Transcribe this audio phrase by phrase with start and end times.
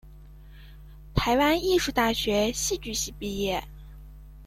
[1.13, 3.63] 台湾艺术大学戏剧系毕业。